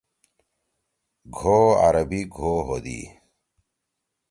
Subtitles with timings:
[1.35, 3.01] گھو عربی گھو ہودی۔